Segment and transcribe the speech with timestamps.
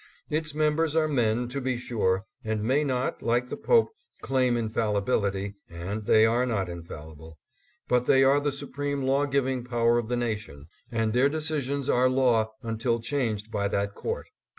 [0.31, 3.89] Its members are men, to be sure, and may not, like the Pope,
[4.23, 7.37] claim infallibil ity, and they are not infallible,
[7.87, 12.09] but they are the supreme law giving power of the nation, and their decisions are
[12.09, 14.25] law until changed by that court.